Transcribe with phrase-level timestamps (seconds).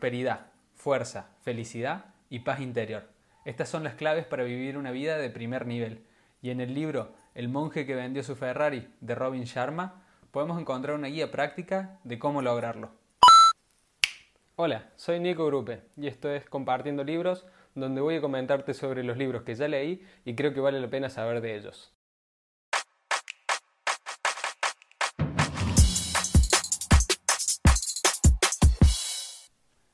[0.00, 0.46] prosperidad,
[0.76, 3.02] fuerza, felicidad y paz interior.
[3.44, 6.06] Estas son las claves para vivir una vida de primer nivel.
[6.40, 10.96] Y en el libro El monje que vendió su Ferrari de Robin Sharma podemos encontrar
[10.96, 12.92] una guía práctica de cómo lograrlo.
[14.56, 17.44] Hola, soy Nico Grupe y esto es Compartiendo Libros,
[17.74, 20.88] donde voy a comentarte sobre los libros que ya leí y creo que vale la
[20.88, 21.92] pena saber de ellos.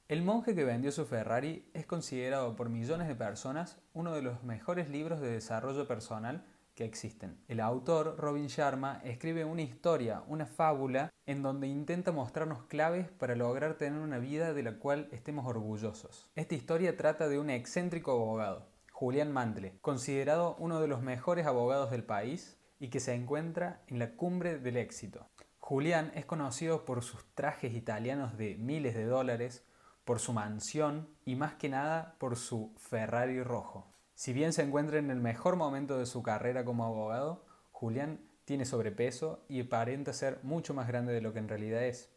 [0.08, 4.44] El monje que vendió su Ferrari es considerado por millones de personas uno de los
[4.44, 6.44] mejores libros de desarrollo personal
[6.76, 7.42] que existen.
[7.48, 13.34] El autor, Robin Sharma, escribe una historia, una fábula, en donde intenta mostrarnos claves para
[13.34, 16.30] lograr tener una vida de la cual estemos orgullosos.
[16.36, 21.90] Esta historia trata de un excéntrico abogado, Julián Mantle, considerado uno de los mejores abogados
[21.90, 25.26] del país y que se encuentra en la cumbre del éxito.
[25.58, 29.64] Julián es conocido por sus trajes italianos de miles de dólares,
[30.06, 33.92] por su mansión y más que nada por su Ferrari rojo.
[34.14, 38.64] Si bien se encuentra en el mejor momento de su carrera como abogado, Julián tiene
[38.64, 42.08] sobrepeso y aparenta ser mucho más grande de lo que en realidad es.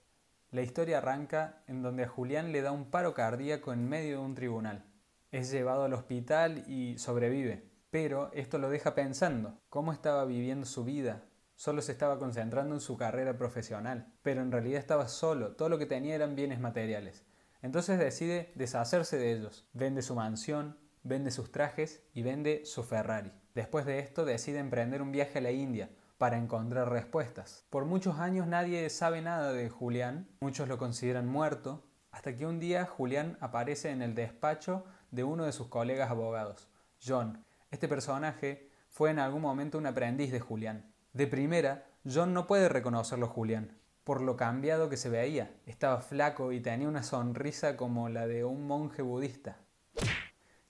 [0.52, 4.26] La historia arranca en donde a Julián le da un paro cardíaco en medio de
[4.26, 4.86] un tribunal.
[5.32, 10.86] Es llevado al hospital y sobrevive, pero esto lo deja pensando cómo estaba viviendo su
[10.86, 11.24] vida.
[11.56, 15.80] Solo se estaba concentrando en su carrera profesional, pero en realidad estaba solo, todo lo
[15.80, 17.26] que tenía eran bienes materiales.
[17.62, 19.68] Entonces decide deshacerse de ellos.
[19.74, 23.32] Vende su mansión, vende sus trajes y vende su Ferrari.
[23.56, 27.66] Después de esto decide emprender un viaje a la India para encontrar respuestas.
[27.70, 32.60] Por muchos años nadie sabe nada de Julián, muchos lo consideran muerto, hasta que un
[32.60, 36.68] día Julián aparece en el despacho de uno de sus colegas abogados,
[37.06, 37.46] John.
[37.72, 40.94] Este personaje fue en algún momento un aprendiz de Julián.
[41.14, 43.79] De primera, John no puede reconocerlo Julián,
[44.10, 45.52] por lo cambiado que se veía.
[45.68, 49.60] Estaba flaco y tenía una sonrisa como la de un monje budista.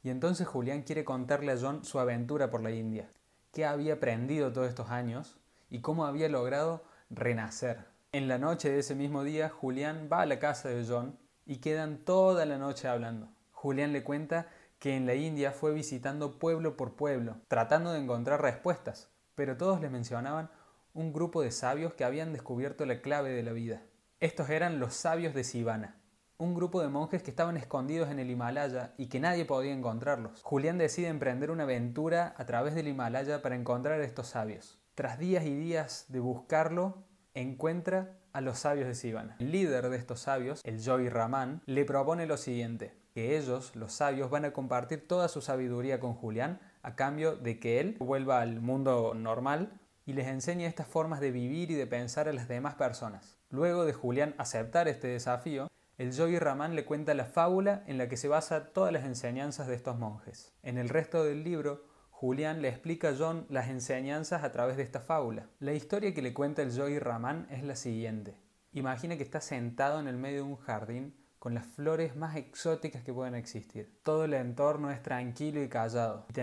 [0.03, 3.09] Y entonces Julián quiere contarle a John su aventura por la India,
[3.53, 5.39] qué había aprendido todos estos años
[5.69, 7.85] y cómo había logrado renacer.
[8.11, 11.59] En la noche de ese mismo día, Julián va a la casa de John y
[11.59, 13.29] quedan toda la noche hablando.
[13.53, 14.49] Julián le cuenta
[14.79, 19.79] que en la India fue visitando pueblo por pueblo, tratando de encontrar respuestas, pero todos
[19.79, 20.49] le mencionaban
[20.93, 23.83] un grupo de sabios que habían descubierto la clave de la vida.
[24.19, 25.95] Estos eran los sabios de Sivana,
[26.37, 30.41] un grupo de monjes que estaban escondidos en el Himalaya y que nadie podía encontrarlos.
[30.43, 34.79] Julián decide emprender una aventura a través del Himalaya para encontrar a estos sabios.
[34.95, 39.35] Tras días y días de buscarlo, encuentra a los sabios de Sivana.
[39.39, 43.93] El líder de estos sabios, el Yogi Raman, le propone lo siguiente, que ellos, los
[43.93, 48.41] sabios, van a compartir toda su sabiduría con Julián a cambio de que él vuelva
[48.41, 52.47] al mundo normal y les enseña estas formas de vivir y de pensar a las
[52.47, 53.37] demás personas.
[53.51, 55.67] Luego de Julián aceptar este desafío,
[55.99, 59.67] el Yogi Raman le cuenta la fábula en la que se basa todas las enseñanzas
[59.67, 60.51] de estos monjes.
[60.63, 64.83] En el resto del libro, Julián le explica a John las enseñanzas a través de
[64.83, 65.45] esta fábula.
[65.59, 68.35] La historia que le cuenta el Yogi Raman es la siguiente.
[68.73, 73.03] Imagina que estás sentado en el medio de un jardín con las flores más exóticas
[73.03, 73.99] que pueden existir.
[74.01, 76.25] Todo el entorno es tranquilo y callado.
[76.29, 76.33] Y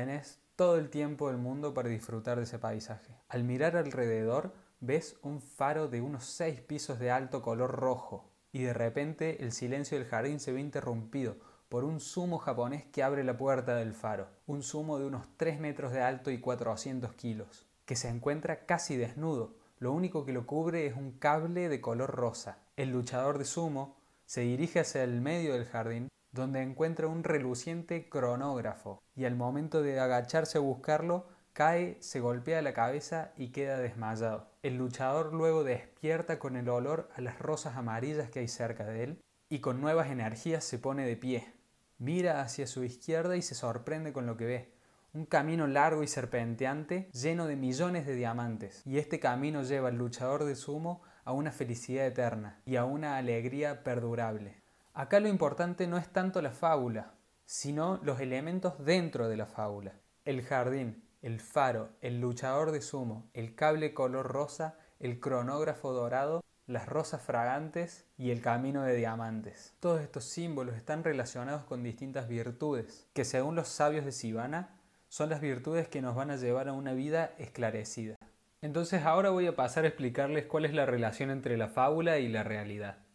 [0.56, 3.14] todo el tiempo del mundo para disfrutar de ese paisaje.
[3.28, 8.62] Al mirar alrededor ves un faro de unos seis pisos de alto color rojo y
[8.62, 11.36] de repente el silencio del jardín se ve interrumpido
[11.68, 15.60] por un sumo japonés que abre la puerta del faro, un sumo de unos 3
[15.60, 20.46] metros de alto y 400 kilos, que se encuentra casi desnudo, lo único que lo
[20.46, 22.58] cubre es un cable de color rosa.
[22.76, 23.96] El luchador de sumo
[24.26, 29.82] se dirige hacia el medio del jardín donde encuentra un reluciente cronógrafo y al momento
[29.82, 34.50] de agacharse a buscarlo, cae, se golpea la cabeza y queda desmayado.
[34.62, 39.02] El luchador luego despierta con el olor a las rosas amarillas que hay cerca de
[39.02, 41.52] él y con nuevas energías se pone de pie.
[41.98, 44.72] Mira hacia su izquierda y se sorprende con lo que ve.
[45.14, 48.82] Un camino largo y serpenteante lleno de millones de diamantes.
[48.84, 53.16] Y este camino lleva al luchador de sumo a una felicidad eterna y a una
[53.16, 54.65] alegría perdurable.
[54.96, 57.12] Acá lo importante no es tanto la fábula,
[57.44, 59.92] sino los elementos dentro de la fábula.
[60.24, 66.42] El jardín, el faro, el luchador de sumo, el cable color rosa, el cronógrafo dorado,
[66.66, 69.74] las rosas fragantes y el camino de diamantes.
[69.80, 75.28] Todos estos símbolos están relacionados con distintas virtudes, que según los sabios de Sivana son
[75.28, 78.16] las virtudes que nos van a llevar a una vida esclarecida.
[78.62, 82.28] Entonces ahora voy a pasar a explicarles cuál es la relación entre la fábula y
[82.28, 83.05] la realidad.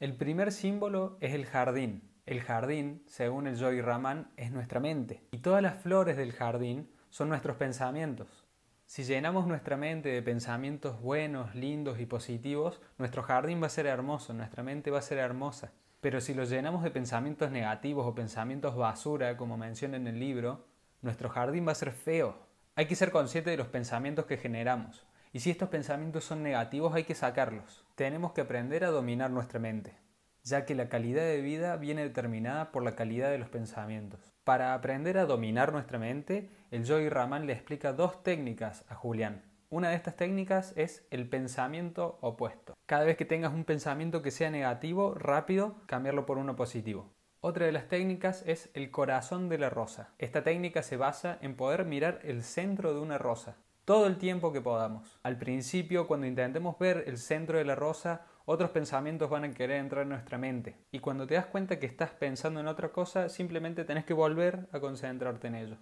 [0.00, 2.10] El primer símbolo es el jardín.
[2.24, 5.22] El jardín, según el Yogi Raman, es nuestra mente.
[5.30, 8.46] Y todas las flores del jardín son nuestros pensamientos.
[8.86, 13.84] Si llenamos nuestra mente de pensamientos buenos, lindos y positivos, nuestro jardín va a ser
[13.84, 15.70] hermoso, nuestra mente va a ser hermosa.
[16.00, 20.64] Pero si los llenamos de pensamientos negativos o pensamientos basura, como menciona en el libro,
[21.02, 22.38] nuestro jardín va a ser feo.
[22.74, 25.06] Hay que ser consciente de los pensamientos que generamos.
[25.32, 27.86] Y si estos pensamientos son negativos hay que sacarlos.
[27.94, 29.96] Tenemos que aprender a dominar nuestra mente,
[30.42, 34.32] ya que la calidad de vida viene determinada por la calidad de los pensamientos.
[34.42, 39.44] Para aprender a dominar nuestra mente, el Yogi Raman le explica dos técnicas a Julián.
[39.68, 42.74] Una de estas técnicas es el pensamiento opuesto.
[42.86, 47.14] Cada vez que tengas un pensamiento que sea negativo, rápido, cambiarlo por uno positivo.
[47.40, 50.12] Otra de las técnicas es el corazón de la rosa.
[50.18, 53.58] Esta técnica se basa en poder mirar el centro de una rosa
[53.90, 55.18] todo el tiempo que podamos.
[55.24, 59.78] Al principio, cuando intentemos ver el centro de la rosa, otros pensamientos van a querer
[59.78, 60.76] entrar en nuestra mente.
[60.92, 64.68] Y cuando te das cuenta que estás pensando en otra cosa, simplemente tenés que volver
[64.70, 65.76] a concentrarte en ello.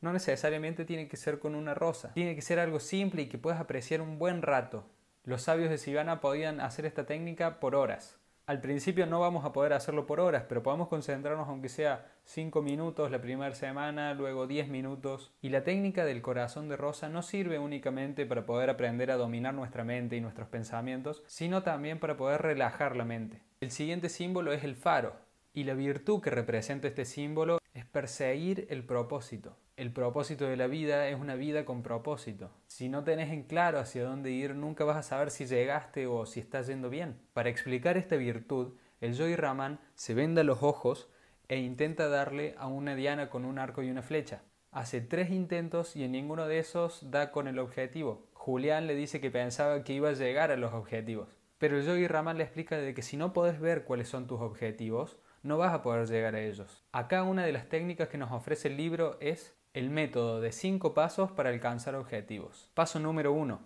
[0.00, 3.36] No necesariamente tiene que ser con una rosa, tiene que ser algo simple y que
[3.36, 4.86] puedas apreciar un buen rato.
[5.24, 8.19] Los sabios de Sivana podían hacer esta técnica por horas.
[8.50, 12.62] Al principio no vamos a poder hacerlo por horas, pero podemos concentrarnos aunque sea 5
[12.62, 15.30] minutos la primera semana, luego 10 minutos.
[15.40, 19.54] Y la técnica del corazón de rosa no sirve únicamente para poder aprender a dominar
[19.54, 23.40] nuestra mente y nuestros pensamientos, sino también para poder relajar la mente.
[23.60, 25.14] El siguiente símbolo es el faro,
[25.52, 29.56] y la virtud que representa este símbolo es perseguir el propósito.
[29.80, 32.50] El propósito de la vida es una vida con propósito.
[32.66, 36.26] Si no tenés en claro hacia dónde ir, nunca vas a saber si llegaste o
[36.26, 37.18] si estás yendo bien.
[37.32, 41.08] Para explicar esta virtud, el Joy Raman se venda los ojos
[41.48, 44.42] e intenta darle a una diana con un arco y una flecha.
[44.70, 48.28] Hace tres intentos y en ninguno de esos da con el objetivo.
[48.34, 51.30] Julián le dice que pensaba que iba a llegar a los objetivos.
[51.56, 54.42] Pero el Yogi Raman le explica de que si no podés ver cuáles son tus
[54.42, 56.84] objetivos, no vas a poder llegar a ellos.
[56.92, 60.94] Acá una de las técnicas que nos ofrece el libro es el método de 5
[60.94, 62.70] pasos para alcanzar objetivos.
[62.74, 63.60] Paso número 1.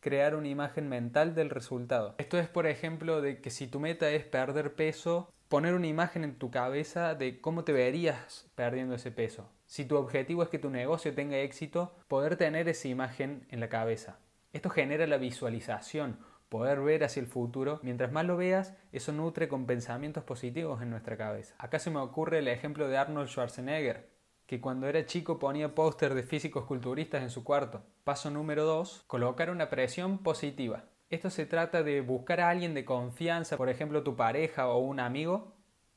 [0.00, 2.14] Crear una imagen mental del resultado.
[2.18, 6.24] Esto es, por ejemplo, de que si tu meta es perder peso, poner una imagen
[6.24, 9.50] en tu cabeza de cómo te verías perdiendo ese peso.
[9.66, 13.68] Si tu objetivo es que tu negocio tenga éxito, poder tener esa imagen en la
[13.68, 14.18] cabeza.
[14.52, 17.80] Esto genera la visualización, poder ver hacia el futuro.
[17.82, 21.54] Mientras más lo veas, eso nutre con pensamientos positivos en nuestra cabeza.
[21.58, 24.08] Acá se me ocurre el ejemplo de Arnold Schwarzenegger,
[24.46, 27.82] que cuando era chico ponía póster de físicos culturistas en su cuarto.
[28.04, 29.04] Paso número 2.
[29.06, 30.84] Colocar una presión positiva.
[31.10, 35.00] Esto se trata de buscar a alguien de confianza, por ejemplo tu pareja o un
[35.00, 35.54] amigo,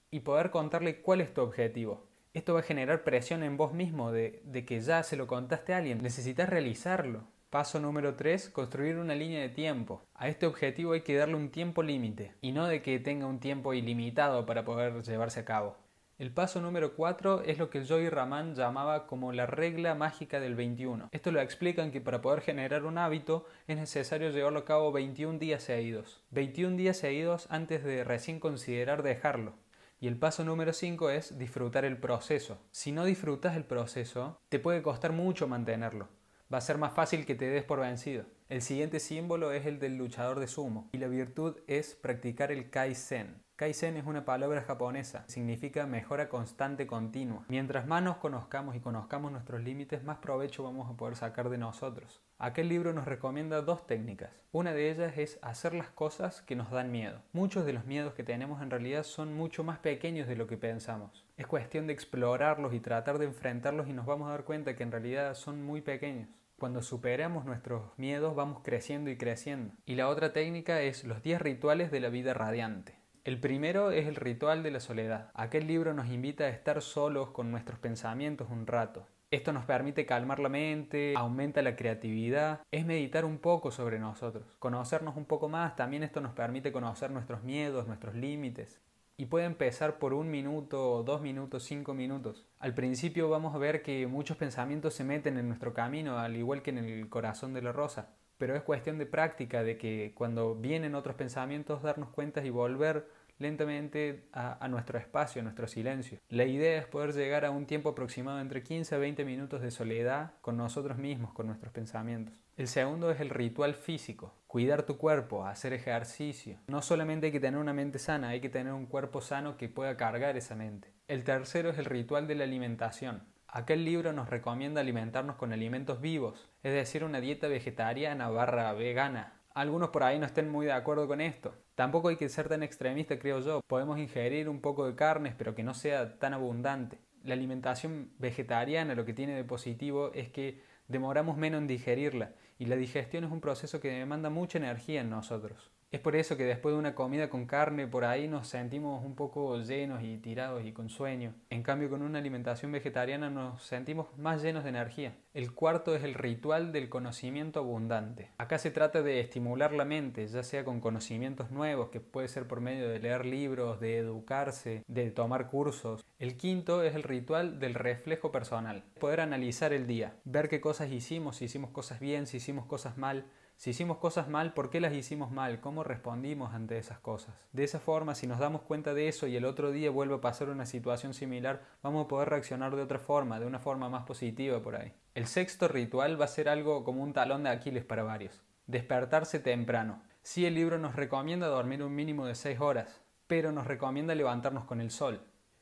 [0.10, 2.08] y poder contarle cuál es tu objetivo.
[2.34, 5.74] Esto va a generar presión en vos mismo de, de que ya se lo contaste
[5.74, 6.02] a alguien.
[6.02, 7.24] Necesitas realizarlo.
[7.52, 8.50] Paso número 3.
[8.52, 10.06] Construir una línea de tiempo.
[10.16, 13.42] A este objetivo hay que darle un tiempo límite y no de que tenga un
[13.42, 15.76] tiempo ilimitado para poder llevarse a cabo.
[16.18, 20.56] El paso número 4 es lo que Joy Raman llamaba como la regla mágica del
[20.56, 21.10] 21.
[21.12, 25.38] Esto lo explican que para poder generar un hábito es necesario llevarlo a cabo 21
[25.38, 26.24] días seguidos.
[26.30, 29.56] 21 días seguidos antes de recién considerar dejarlo.
[30.00, 32.60] Y el paso número 5 es disfrutar el proceso.
[32.72, 36.08] Si no disfrutas el proceso, te puede costar mucho mantenerlo.
[36.52, 38.26] Va a ser más fácil que te des por vencido.
[38.50, 42.70] El siguiente símbolo es el del luchador de sumo y la virtud es practicar el
[42.70, 43.42] Kaizen.
[43.56, 47.46] Kaizen es una palabra japonesa, significa mejora constante continua.
[47.48, 51.58] Mientras más nos conozcamos y conozcamos nuestros límites, más provecho vamos a poder sacar de
[51.58, 52.22] nosotros.
[52.38, 54.32] Aquel libro nos recomienda dos técnicas.
[54.52, 57.22] Una de ellas es hacer las cosas que nos dan miedo.
[57.32, 60.58] Muchos de los miedos que tenemos en realidad son mucho más pequeños de lo que
[60.58, 61.24] pensamos.
[61.38, 64.84] Es cuestión de explorarlos y tratar de enfrentarlos y nos vamos a dar cuenta que
[64.84, 66.28] en realidad son muy pequeños.
[66.62, 69.74] Cuando superamos nuestros miedos vamos creciendo y creciendo.
[69.88, 73.00] Y la otra técnica es los 10 rituales de la vida radiante.
[73.24, 75.32] El primero es el ritual de la soledad.
[75.34, 79.08] Aquel libro nos invita a estar solos con nuestros pensamientos un rato.
[79.32, 84.46] Esto nos permite calmar la mente, aumenta la creatividad, es meditar un poco sobre nosotros,
[84.60, 88.80] conocernos un poco más, también esto nos permite conocer nuestros miedos, nuestros límites.
[89.22, 92.48] Y puede empezar por un minuto, dos minutos, cinco minutos.
[92.58, 96.64] Al principio vamos a ver que muchos pensamientos se meten en nuestro camino, al igual
[96.64, 100.56] que en el corazón de la rosa pero es cuestión de práctica, de que cuando
[100.56, 103.08] vienen otros pensamientos darnos cuenta y volver
[103.42, 106.20] lentamente a, nuestro espacio, a nuestro silencio.
[106.30, 109.72] La idea es poder llegar a un tiempo aproximado entre 15 a 20 minutos de
[109.72, 112.36] soledad con nosotros mismos, con nuestros pensamientos.
[112.58, 116.60] El segundo es el ritual físico, cuidar tu cuerpo, hacer ejercicio.
[116.68, 119.70] No solamente hay que tener una mente sana, hay que tener un cuerpo sano que
[119.70, 120.94] pueda cargar esa mente.
[121.08, 123.24] El tercero es el ritual de la alimentación.
[123.48, 129.42] Aquel libro nos recomienda alimentarnos con alimentos vivos, es decir, una dieta vegetariana barra vegana.
[129.54, 131.54] Algunos por ahí no estén muy de acuerdo con esto.
[131.76, 133.62] Tampoco hay que ser tan extremista, creo yo.
[133.68, 137.00] Podemos ingerir un poco de carnes, pero que no sea tan abundante.
[137.24, 142.66] La alimentación vegetariana lo que tiene de positivo es que demoramos menos en digerirla y
[142.66, 145.72] la digestión es un proceso que demanda mucha energía en nosotros.
[145.92, 149.14] Es por eso que después de una comida con carne por ahí nos sentimos un
[149.14, 151.34] poco llenos y tirados y con sueño.
[151.50, 155.18] En cambio con una alimentación vegetariana nos sentimos más llenos de energía.
[155.34, 158.30] El cuarto es el ritual del conocimiento abundante.
[158.38, 162.48] Acá se trata de estimular la mente, ya sea con conocimientos nuevos, que puede ser
[162.48, 166.06] por medio de leer libros, de educarse, de tomar cursos.
[166.20, 168.86] El quinto es el ritual del reflejo personal.
[168.98, 172.98] Poder analizar el día, ver qué cosas hicimos, si hicimos cosas bien, si hicimos cosas
[172.98, 173.26] mal,
[173.62, 175.60] si hicimos cosas mal, ¿por qué las hicimos mal?
[175.60, 177.36] ¿Cómo respondimos ante esas cosas?
[177.54, 180.20] De esa forma, si nos damos cuenta de eso y el otro día vuelve a
[180.20, 184.04] pasar una situación similar, vamos a poder reaccionar de otra forma, de una forma más
[184.08, 184.96] positiva por ahí.
[185.14, 188.42] El sexto ritual va a ser algo como un talón de Aquiles para varios.
[188.66, 190.02] Despertarse temprano.
[190.24, 194.66] Sí, el libro nos recomienda dormir un mínimo de 6 horas, pero nos recomienda levantarnos
[194.66, 195.22] con el sol.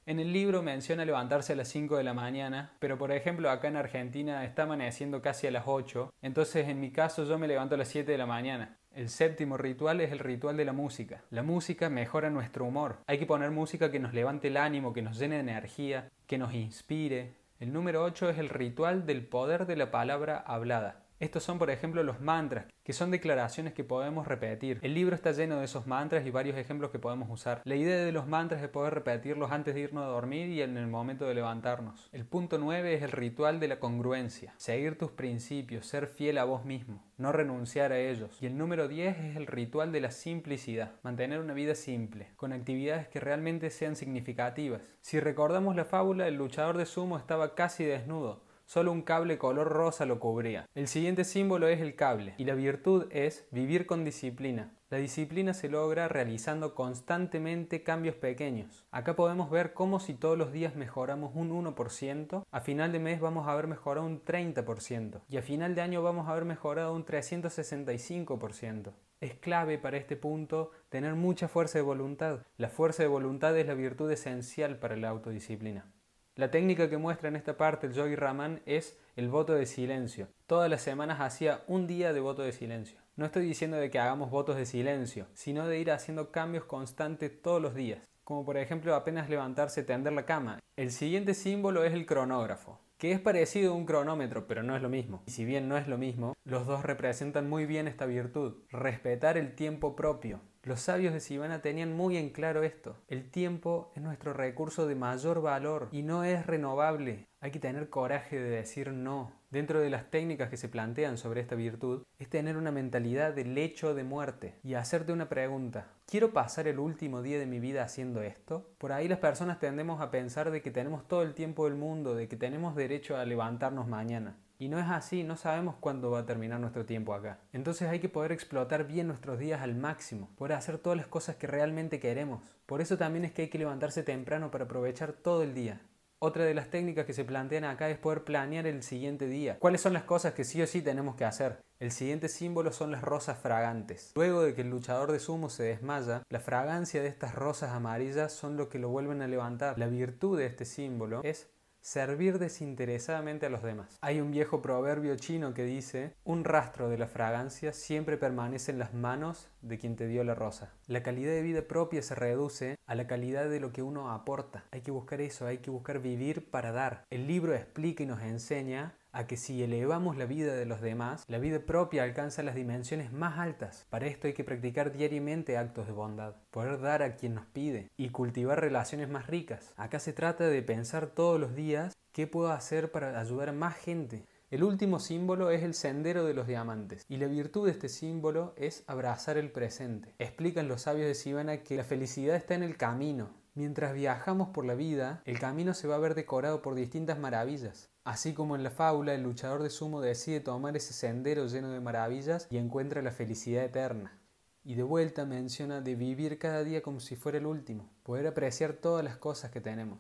[0.10, 3.68] En el libro menciona levantarse a las 5 de la mañana, pero por ejemplo acá
[3.68, 7.76] en Argentina está amaneciendo casi a las 8, entonces en mi caso yo me levanto
[7.76, 8.80] a las 7 de la mañana.
[8.92, 11.22] El séptimo ritual es el ritual de la música.
[11.30, 12.98] La música mejora nuestro humor.
[13.06, 16.40] Hay que poner música que nos levante el ánimo, que nos llene de energía, que
[16.40, 17.36] nos inspire.
[17.60, 21.04] El número 8 es el ritual del poder de la palabra hablada.
[21.20, 24.80] Estos son, por ejemplo, los mantras, que son declaraciones que podemos repetir.
[24.82, 27.62] El libro está lleno de esos mantras y varios ejemplos que podemos usar.
[27.66, 30.78] La idea de los mantras es poder repetirlos antes de irnos a dormir y en
[30.78, 32.08] el momento de levantarnos.
[32.14, 34.54] El punto 9 es el ritual de la congruencia.
[34.56, 38.42] Seguir tus principios, ser fiel a vos mismo, no renunciar a ellos.
[38.42, 40.94] Y el número 10 es el ritual de la simplicidad.
[41.04, 44.84] Mantener una vida simple, con actividades que realmente sean significativas.
[45.02, 49.68] Si recordamos la fábula, el luchador de sumo estaba casi desnudo Solo un cable color
[49.70, 50.70] rosa lo cubría.
[50.76, 54.76] El siguiente símbolo es el cable y la virtud es vivir con disciplina.
[54.92, 58.86] La disciplina se logra realizando constantemente cambios pequeños.
[58.92, 63.20] Acá podemos ver cómo si todos los días mejoramos un 1%, a final de mes
[63.20, 66.94] vamos a haber mejorado un 30% y a final de año vamos a haber mejorado
[66.94, 68.94] un 365%.
[69.20, 72.46] Es clave para este punto tener mucha fuerza de voluntad.
[72.58, 75.92] La fuerza de voluntad es la virtud esencial para la autodisciplina.
[76.40, 80.30] La técnica que muestra en esta parte el Yogi Raman es el voto de silencio.
[80.48, 82.98] Todas las semanas hacía un día de voto de silencio.
[83.18, 87.42] No estoy diciendo de que hagamos votos de silencio, sino de ir haciendo cambios constantes
[87.42, 88.00] todos los días.
[88.24, 90.60] Como por ejemplo apenas levantarse, tender la cama.
[90.78, 94.82] El siguiente símbolo es el cronógrafo que es parecido a un cronómetro, pero no es
[94.82, 95.24] lo mismo.
[95.26, 99.38] Y si bien no es lo mismo, los dos representan muy bien esta virtud, respetar
[99.38, 100.42] el tiempo propio.
[100.64, 102.98] Los sabios de Sivana tenían muy en claro esto.
[103.08, 107.30] El tiempo es nuestro recurso de mayor valor y no es renovable.
[107.40, 109.39] Hay que tener coraje de decir no.
[109.52, 113.46] Dentro de las técnicas que se plantean sobre esta virtud es tener una mentalidad de
[113.46, 115.88] lecho de muerte y hacerte una pregunta.
[116.06, 118.70] ¿Quiero pasar el último día de mi vida haciendo esto?
[118.78, 122.14] Por ahí las personas tendemos a pensar de que tenemos todo el tiempo del mundo,
[122.14, 124.38] de que tenemos derecho a levantarnos mañana.
[124.60, 127.40] Y no es así, no sabemos cuándo va a terminar nuestro tiempo acá.
[127.52, 131.38] Entonces hay que poder explotar bien nuestros días al máximo, poder hacer todas las cosas
[131.38, 132.44] que realmente queremos.
[132.68, 135.82] Por eso también es que hay que levantarse temprano para aprovechar todo el día.
[136.22, 139.58] Otra de las técnicas que se plantean acá es poder planear el siguiente día.
[139.58, 141.62] ¿Cuáles son las cosas que sí o sí tenemos que hacer?
[141.80, 144.12] El siguiente símbolo son las rosas fragantes.
[144.16, 148.34] Luego de que el luchador de sumo se desmaya, la fragancia de estas rosas amarillas
[148.34, 149.80] son lo que lo vuelven a levantar.
[149.80, 151.48] La virtud de este símbolo es
[151.82, 153.98] servir desinteresadamente a los demás.
[154.02, 158.80] Hay un viejo proverbio chino que dice, un rastro de la fragancia siempre permanece en
[158.80, 160.74] las manos de quien te dio la rosa.
[160.88, 164.66] La calidad de vida propia se reduce a la calidad de lo que uno aporta.
[164.72, 167.06] Hay que buscar eso, hay que buscar vivir para dar.
[167.10, 171.24] El libro explica y nos enseña a que si elevamos la vida de los demás,
[171.28, 173.86] la vida propia alcanza las dimensiones más altas.
[173.90, 177.90] Para esto hay que practicar diariamente actos de bondad, poder dar a quien nos pide
[177.98, 179.74] y cultivar relaciones más ricas.
[179.78, 183.76] Acá se trata de pensar todos los días qué puedo hacer para ayudar a más
[183.76, 184.26] gente.
[184.52, 188.56] El último símbolo es el sendero de los diamantes, y la virtud de este símbolo
[188.58, 190.16] es abrazar el presente.
[190.18, 193.30] Explican los sabios de Sivana que la felicidad está en el camino.
[193.60, 197.90] Mientras viajamos por la vida, el camino se va a ver decorado por distintas maravillas.
[198.06, 201.82] Así como en la fábula, el luchador de sumo decide tomar ese sendero lleno de
[201.82, 204.18] maravillas y encuentra la felicidad eterna.
[204.64, 208.72] Y de vuelta menciona de vivir cada día como si fuera el último, poder apreciar
[208.72, 210.00] todas las cosas que tenemos,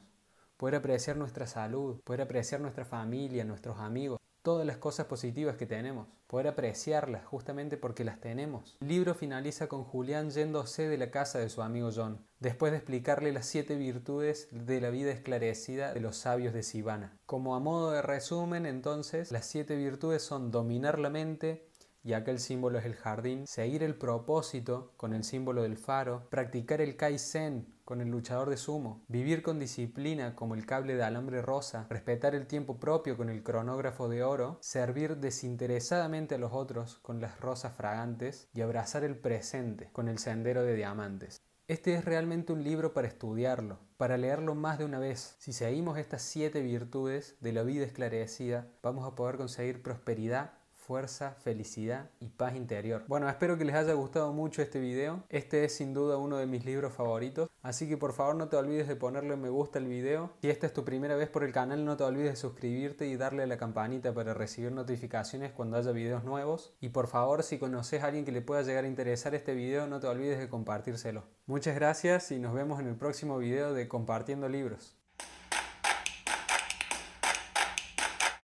[0.55, 5.67] poder apreciar nuestra salud, poder apreciar nuestra familia, nuestros amigos, todas las cosas positivas que
[5.67, 8.77] tenemos, poder apreciarlas justamente porque las tenemos.
[8.81, 12.79] El libro finaliza con Julián yéndose de la casa de su amigo John, después de
[12.79, 17.15] explicarle las siete virtudes de la vida esclarecida de los sabios de Sivana.
[17.27, 21.69] Como a modo de resumen, entonces, las siete virtudes son dominar la mente,
[22.03, 26.81] y el símbolo es el jardín, seguir el propósito con el símbolo del faro, practicar
[26.81, 31.41] el Kaizen con el luchador de sumo, vivir con disciplina como el cable de alambre
[31.41, 36.99] rosa, respetar el tiempo propio con el cronógrafo de oro, servir desinteresadamente a los otros
[36.99, 41.41] con las rosas fragantes y abrazar el presente con el sendero de diamantes.
[41.67, 45.35] Este es realmente un libro para estudiarlo, para leerlo más de una vez.
[45.39, 50.51] Si seguimos estas siete virtudes de la vida esclarecida, vamos a poder conseguir prosperidad
[50.89, 53.03] fuerza, felicidad y paz interior.
[53.07, 55.23] Bueno, espero que les haya gustado mucho este video.
[55.29, 57.47] Este es sin duda uno de mis libros favoritos.
[57.61, 60.31] Así que por favor no te olvides de ponerle me gusta al video.
[60.41, 63.17] Si esta es tu primera vez por el canal, no te olvides de suscribirte y
[63.17, 66.73] darle a la campanita para recibir notificaciones cuando haya videos nuevos.
[66.81, 69.85] Y por favor, si conoces a alguien que le pueda llegar a interesar este video,
[69.85, 71.23] no te olvides de compartírselo.
[71.45, 74.98] Muchas gracias y nos vemos en el próximo video de Compartiendo Libros.